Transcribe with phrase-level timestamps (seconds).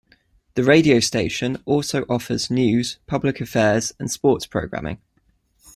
[0.55, 4.97] The radio station also offers news, public affairs, and sports programming.